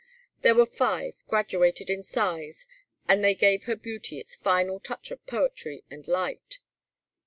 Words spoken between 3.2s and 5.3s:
they gave her beauty its final touch of